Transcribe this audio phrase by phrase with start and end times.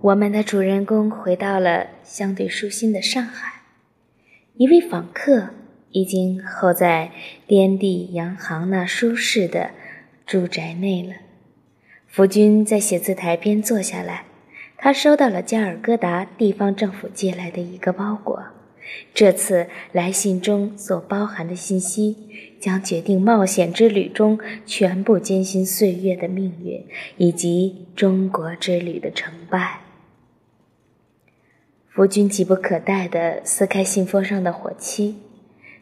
[0.00, 3.62] 我们的主人公回到了相对舒心的上海，
[4.54, 5.48] 一位访客
[5.90, 7.10] 已经候在
[7.48, 9.70] 滇地洋行那舒适的
[10.24, 11.14] 住宅内了。
[12.06, 14.26] 福军在写字台边坐下来，
[14.76, 18.40] 他收到了加尔各答地方政府寄来的一个包裹。
[19.12, 22.16] 这次来信中所包含的信息，
[22.60, 26.86] 将决定冒险之旅中全部艰辛岁月的命运，
[27.16, 29.80] 以及中国之旅的成败。
[31.90, 35.16] 夫君急不可待地撕开信封上的火漆，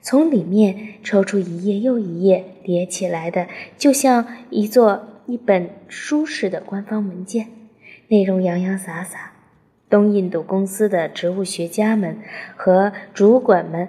[0.00, 7.48] 从里面抽出一页又一页叠起来的，就像一座一本书似的官方文件，
[8.08, 9.32] 内容洋洋洒洒。
[9.90, 12.18] 东印度公司的植物学家们
[12.56, 13.88] 和主管们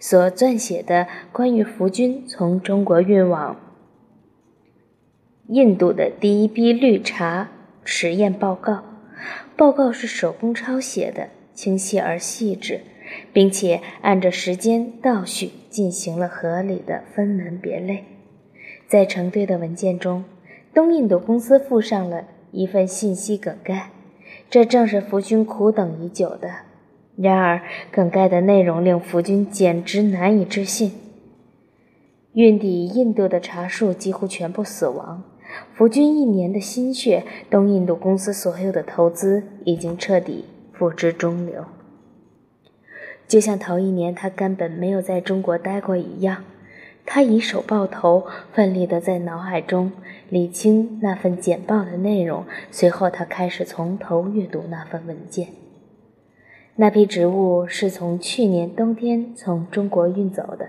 [0.00, 3.56] 所撰写的关于福君从中国运往
[5.48, 7.50] 印度的第一批绿茶
[7.84, 8.82] 实验报告，
[9.56, 11.28] 报告是手工抄写的。
[11.54, 12.80] 清晰而细致，
[13.32, 18.04] 并且按着时间倒序进行了合理的分门别类。
[18.88, 20.24] 在成堆的文件中，
[20.74, 23.90] 东印度公司附上了一份信息梗概，
[24.50, 26.50] 这正是福军苦等已久的。
[27.16, 30.92] 然而，梗概的内容令福军简直难以置信：
[32.32, 35.22] 运抵印度的茶树几乎全部死亡，
[35.72, 40.44] 福军一年的心血，东印度公司所有的投资已经彻底。
[40.76, 41.64] 付之中流，
[43.26, 46.44] 就像头一年他根本没有在中国待过一样。
[47.06, 49.92] 他以手抱头，奋力地在脑海中
[50.30, 52.46] 理清那份简报的内容。
[52.70, 55.48] 随后，他开始从头阅读那份文件。
[56.76, 60.68] 那批植物是从去年冬天从中国运走的，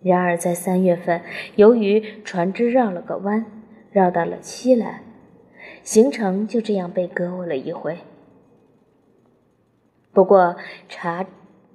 [0.00, 1.20] 然而在三月份，
[1.56, 3.44] 由于船只绕了个弯，
[3.90, 5.00] 绕到了西兰，
[5.82, 7.98] 行程就这样被搁误了一回。
[10.14, 10.56] 不过，
[10.88, 11.26] 茶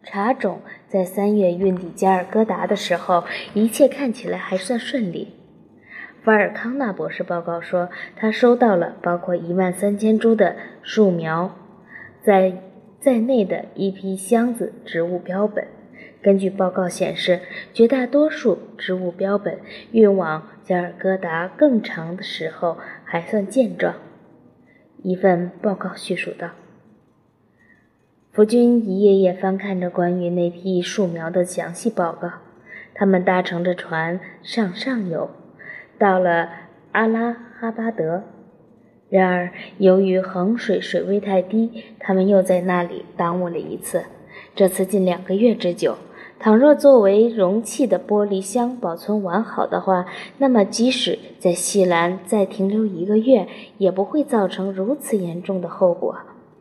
[0.02, 5.36] 茶种在三月运抵加尔各答的时候，一切看起来还算顺利。
[6.24, 11.54] 法尔康纳博士报告说，他收到了包括一万三千株的树苗
[12.24, 12.62] 在
[13.00, 15.68] 在内的一批箱子植物标本。
[16.22, 17.42] 根据报告显示，
[17.74, 19.60] 绝大多数植物标本
[19.92, 23.96] 运往加尔各答更长的时候还算健壮。
[25.04, 26.50] 一份报告叙述道。
[28.40, 32.30] 福军一页页翻看着关于那批树苗的详细报告。
[32.96, 35.30] 他们搭乘着船上上游，
[35.98, 36.48] 到了
[36.94, 38.24] 阿拉哈巴德。
[39.10, 44.06] 然而，由于衡水水位太低，他们又在那里耽误了一次。
[44.56, 45.98] 这次近两个月之久。
[46.40, 50.06] 倘若作为容器的玻璃箱保存完好的话，
[50.38, 56.18] 那么即使在西兰再停留一个月，也不会造成如此严重的后果。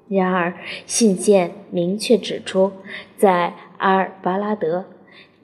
[0.08, 0.54] 然而，
[0.86, 2.72] 信件明确指出，
[3.19, 4.86] 在阿尔巴拉德，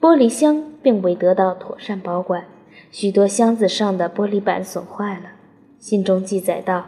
[0.01, 2.45] 玻璃箱并未得到妥善保管，
[2.91, 5.33] 许多箱子上的玻璃板损坏了。
[5.77, 6.87] 信中记载道：“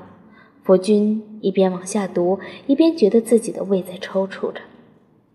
[0.66, 4.62] 福军一边往下读，一边觉得自己的胃在抽搐着。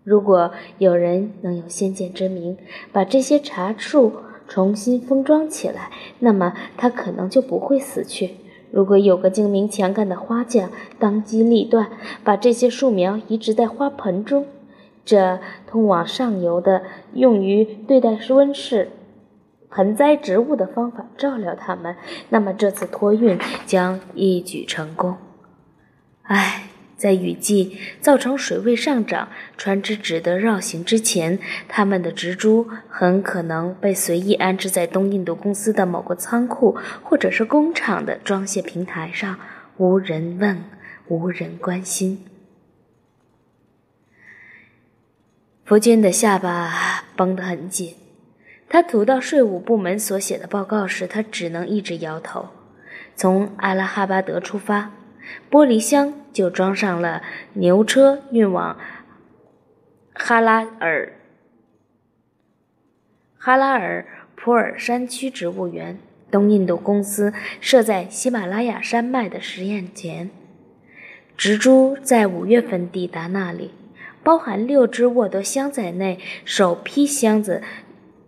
[0.03, 2.57] 如果有人能有先见之明，
[2.91, 4.11] 把这些茶树
[4.49, 8.31] 重新封装起来，那么他可能就不会死去。”
[8.73, 11.91] 如果有个精明强干的花匠当机立断，
[12.23, 14.47] 把这些树苗移植在花盆中，
[15.05, 16.81] 这通往上游的
[17.13, 18.89] 用于对待温室
[19.69, 21.95] 盆栽植物的方法照料它们，
[22.29, 25.17] 那么这次托运将一举成功。
[26.23, 26.72] 唉。
[27.03, 29.27] 在雨季造成水位上涨、
[29.57, 31.37] 船只只得绕行之前，
[31.67, 39.37] 他们的植株很可能被随意安置在东印度公司的某个仓库或者是工厂的装卸平台上，
[39.75, 40.63] 无人问，
[41.09, 42.23] 无人关心。
[45.65, 47.95] 福军的下巴绷得很紧，
[48.69, 52.47] 他读到税务部门所写的报告时，他只能一直摇头。
[53.13, 54.91] 从阿拉哈巴德出发。
[55.49, 57.21] 玻璃箱就装上了
[57.53, 58.77] 牛车，运往
[60.13, 61.13] 哈拉尔
[63.37, 65.99] 哈拉尔普尔山区植物园，
[66.31, 70.29] 东印度公司设在喜马拉雅山脉的实验田。
[71.37, 73.71] 植株在五月份抵达那里，
[74.23, 77.61] 包含六只沃德箱在内，首批箱子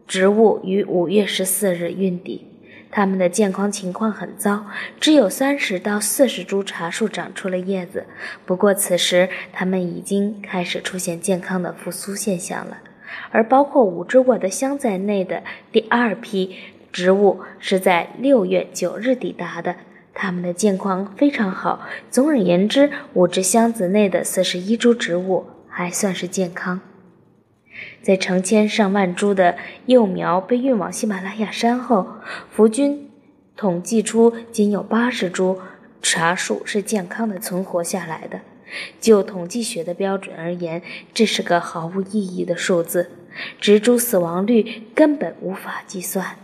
[0.07, 2.54] 植物于五月十四日运抵。
[2.95, 4.67] 它们的健康情况很糟，
[5.01, 8.05] 只有三十到四十株茶树长出了叶子。
[8.45, 12.77] 不过此时它们已经开始出现健康的复苏现象了。
[13.31, 15.43] 而包括五只沃德香在内的
[15.73, 16.55] 第二批
[16.93, 19.75] 植物是在六月九日抵达的，
[20.13, 21.85] 它们的健康非常好。
[22.09, 26.79] 总而言之，五只箱子内的四十一株植物还算是健康。
[28.01, 32.07] 在成千上万株的幼苗被运往喜马拉雅山后，
[32.49, 33.09] 福军
[33.55, 35.59] 统计出仅有八十株
[36.01, 38.41] 茶树是健康的存活下来的。
[38.99, 40.81] 就统计学的标准而言，
[41.13, 43.11] 这是个毫无意义的数字，
[43.61, 46.35] 植株死亡率根本无法计算。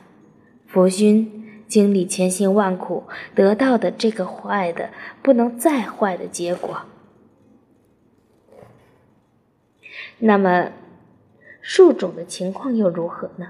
[0.68, 4.90] 福军经历千辛万苦得到的这个坏的
[5.22, 6.84] 不能再坏的结果，
[10.20, 10.72] 那么
[11.62, 13.48] 树种的情况又如何呢？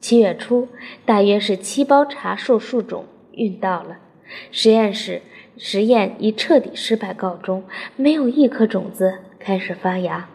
[0.00, 0.68] 七月初，
[1.06, 3.98] 大约是七包茶树树种运到了
[4.50, 5.22] 实验室。
[5.56, 7.62] 实验以彻底失败告终，
[7.94, 10.28] 没有一颗种子开始发芽。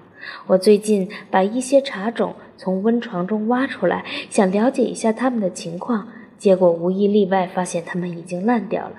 [0.47, 6.07] 我最近把一些茶种从温床中挖出来，想了解一下它们的情况，
[6.37, 8.93] 结果无一例外发现它们已经烂掉了。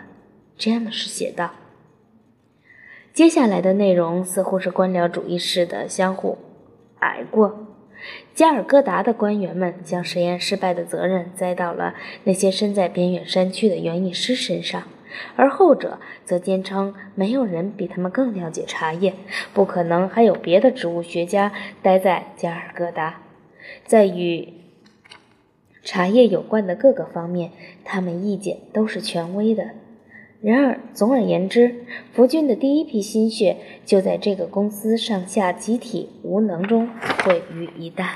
[0.59, 1.53] 詹姆斯写道。
[3.15, 6.37] 接下来的内容似乎是官僚主义式的相互
[6.99, 7.70] 挨过。
[8.35, 11.95] 加尔各答的官员们将实验失败的责任栽到了
[12.25, 14.83] 那些身在边远山区的园艺师身上。
[15.35, 19.15] 而后者则坚称，没有人比他们更了解茶叶，
[19.53, 21.53] 不可能还有别的植物学家
[21.83, 23.21] 待在加尔各答。
[23.85, 24.55] 在与
[25.83, 27.51] 茶叶有关的各个方面，
[27.85, 29.71] 他们意见都是权威的。
[30.43, 36.89] 然而，总而言之，福军的第一批心血就在这个公司上下集体无能中
[37.23, 38.15] 毁于一旦。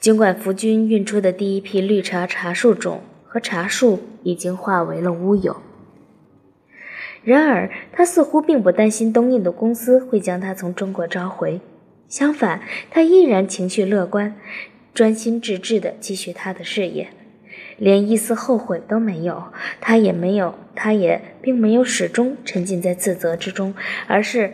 [0.00, 5.58] 尽管福军运出的第一批绿茶茶树种，和茶树已经化为了乌有。
[7.22, 11.60] 然而，他似乎并不担心东印度公司会将他从中国召回。
[12.08, 14.34] 相反，他依然情绪乐观，
[14.92, 17.08] 专心致志地继续他的事业，
[17.78, 19.44] 连一丝后悔都没有。
[19.80, 23.74] 他也没有，他也并没有始终沉浸在自责之中，
[24.06, 24.52] 而是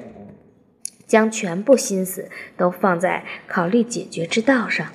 [1.07, 4.87] 将全部心思都放在考虑解决之道上。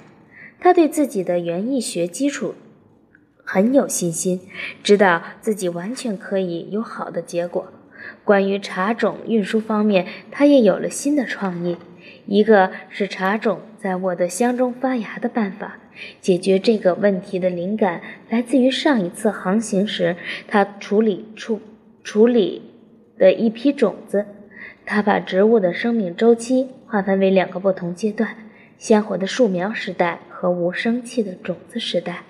[0.60, 2.56] 他对自己的园艺学基础。
[3.48, 4.42] 很有信心，
[4.82, 7.72] 知道自己完全可以有好的结果。
[8.24, 11.78] 关于茶种运输方面，他也有了新的创意，
[12.26, 15.78] 一个是茶种在我的箱中发芽的办法。
[16.22, 20.16] 解决这个问题的灵感来自于上一次航行时
[20.48, 21.62] 他处理处
[22.04, 22.62] 处理
[23.18, 24.26] 的一批种子。
[24.86, 28.36] 他把植物的生命周期划分为两个不同阶段：
[28.78, 32.24] 鲜活的树苗时代和无生气的种子时代。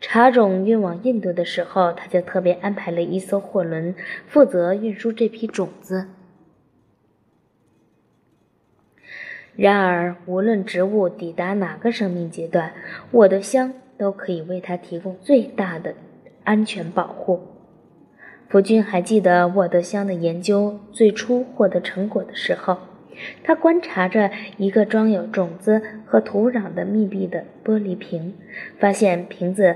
[0.00, 3.96] 茶种运往印度的时候，他就特别安排了一艘货轮，
[4.28, 6.06] 负责运输这批种子。
[9.58, 12.74] 然而，无论植物抵达哪个生命阶段，
[13.10, 15.94] 沃德香都可以为它提供最大的
[16.44, 17.40] 安全保护。
[18.48, 22.78] 福军还记得沃德香的研究最初获得成果的时候，
[23.42, 28.34] 他观察着一个装有种子和土壤的密闭的玻璃瓶，
[28.78, 29.74] 发现瓶子。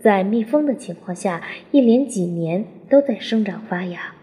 [0.00, 4.14] 在密封的情况下，一连几年都在生长发芽。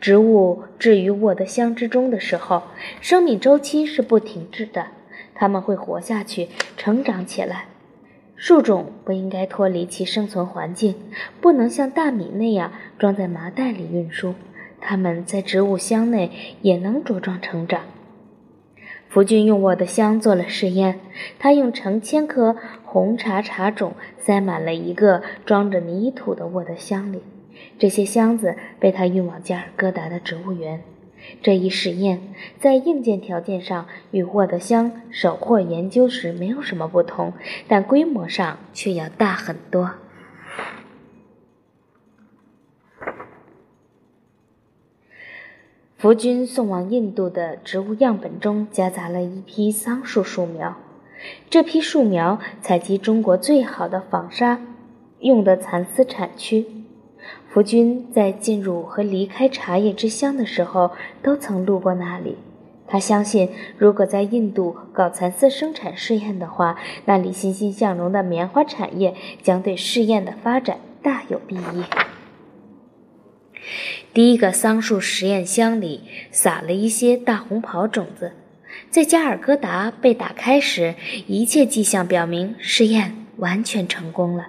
[0.00, 2.62] 植物置于沃德箱之中的时候，
[3.00, 4.86] 生命周期是不停滞的，
[5.34, 7.66] 它们会活下去，成长起来。
[8.36, 10.94] 树种不应该脱离其生存环境，
[11.40, 14.34] 不能像大米那样装在麻袋里运输，
[14.80, 17.82] 它们在植物箱内也能茁壮成长。
[19.08, 20.98] 福军用沃德箱做了试验，
[21.38, 27.22] 他用成千颗红茶茶种塞满了一个装着泥土的沃德箱里，
[27.78, 30.82] 这些箱子被他运往加尔各答的植物园。
[31.42, 37.32] 这一实验在硬件条件上与沃德箱首货研究时没有什么不同，
[37.66, 39.92] 但规模上却要大很多。
[45.96, 50.76] 福军送往印度的植物样本中夹杂了一批桑树树苗，
[51.48, 54.60] 这批树苗采集中国最好的纺纱
[55.20, 56.83] 用的蚕丝产区。
[57.54, 60.90] 福军在进入和离开茶叶之乡的时候，
[61.22, 62.36] 都曾路过那里。
[62.88, 71.84] 他相信，如果在印度搞蚕丝生产试验的话，那里欣欣向荣的棉花产业将对试验的发展大有裨益。
[74.12, 76.00] 第一个桑树实验箱里
[76.32, 78.32] 撒了一些大红袍种子，
[78.90, 80.96] 在加尔各答被打开时，
[81.28, 84.48] 一切迹象表明试验完全成功了。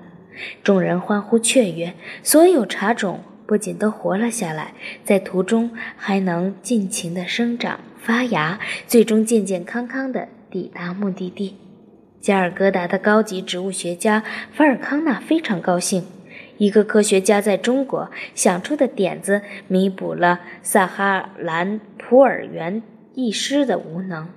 [0.64, 4.74] 众人欢呼雀跃，所有茶种不仅都活了下来，
[5.04, 11.58] 在途中还能尽情地生长发芽，最终健健康康地抵达目的地。
[12.20, 16.04] 加尔各答的高级植物学家法尔康纳非常高兴。
[16.58, 22.82] 一个科学家在中国想出的点子，弥补了萨哈兰普尔园
[23.14, 24.30] 艺师的无能。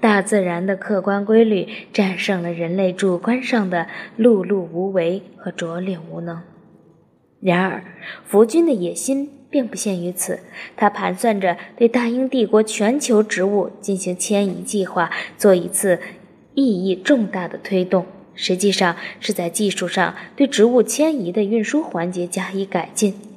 [0.00, 3.86] 大自然的客观规律战胜了人类主观上的
[4.18, 6.42] 碌碌无为和拙劣无能。
[7.40, 7.82] 然而，
[8.24, 10.40] 福军的野心并不限于此，
[10.76, 15.98] 他盘算着对大英帝国全球植物进行迁移计划，做一次
[16.54, 18.06] 意义重大的推动。
[18.34, 23.29] 实际上是在技术上对植物迁移的运输环节加以改进。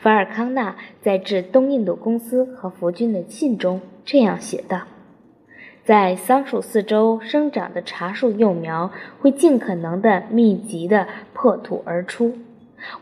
[0.00, 4.82] 法尔康纳在致东印度公司和福军的信中这样写道
[5.84, 12.38] ：“在桑树四周生长的茶树幼苗会尽可能的密集的破土而出。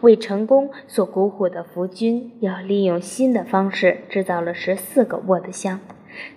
[0.00, 5.78] 为成功所鼓舞的福军，要利用新的方式制造了十四个沃德箱。”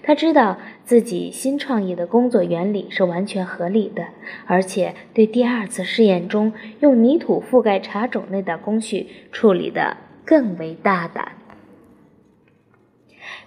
[0.04, 4.08] 他知道自己新创意的工作原理是完全合理的，
[4.46, 6.52] 而且对第二次试验中
[6.82, 9.96] 用泥土覆盖茶种内的工序处理的
[10.30, 11.32] 更为大胆。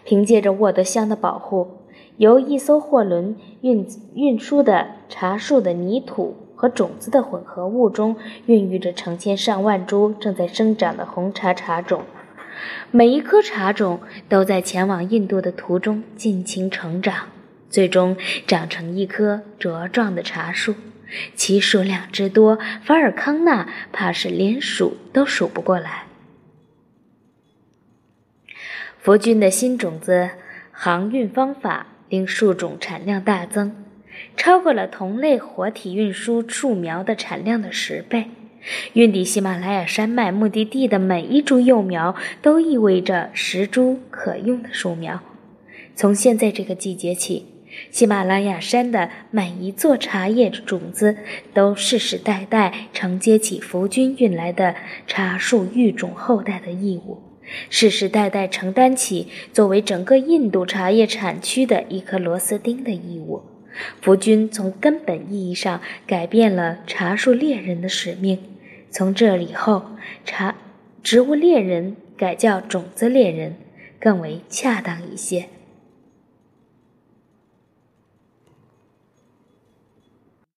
[0.04, 1.78] 凭借着沃德乡的保护，
[2.16, 3.86] 由一艘货轮运
[4.16, 12.02] 运输的茶树的泥土和种子的混合物中，孕育着成千上万株正在生长的红茶茶种。
[12.90, 17.28] 每一颗茶种都在前往印度的途中尽情成长，
[17.70, 20.74] 最终长成一棵茁壮的茶树，
[21.36, 26.06] 其数量之多，法尔康纳怕是连数都数不过来。
[29.02, 30.30] 佛军的新种子
[30.70, 33.74] 航运方法令树种产量大增，
[34.36, 38.26] 超过了同类活体运输树苗的产量的十倍。
[38.92, 45.20] 运抵喜马拉雅山脉目的地的每一株幼苗，都意味着十株可用的树苗。
[45.96, 47.46] 从现在这个季节起，
[47.90, 51.16] 喜马拉雅山的每一座茶叶种子，
[51.52, 54.76] 都世世代代承接起福军运来的
[55.08, 57.20] 茶树育种后代的义务，
[57.70, 63.42] 世世代代承担起作为整个印度茶叶产区的一颗螺丝钉的义务。
[64.00, 68.38] 福军从根本意义上改变了茶树猎人的使命。
[68.90, 69.86] 从这以后，
[70.24, 70.54] 茶
[71.02, 73.56] 植物猎人改叫种子猎人，
[73.98, 75.46] 更为恰当一些。